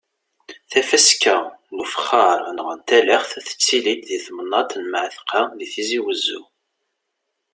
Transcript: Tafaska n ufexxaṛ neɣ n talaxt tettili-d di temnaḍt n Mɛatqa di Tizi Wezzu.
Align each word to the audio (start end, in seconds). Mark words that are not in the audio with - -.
Tafaska 0.71 1.35
n 1.75 1.77
ufexxaṛ 1.83 2.37
neɣ 2.55 2.67
n 2.77 2.81
talaxt 2.87 3.33
tettili-d 3.47 4.01
di 4.07 4.17
temnaḍt 4.25 4.71
n 4.81 4.83
Mɛatqa 4.91 5.41
di 5.57 5.65
Tizi 5.73 5.99
Wezzu. 6.05 6.41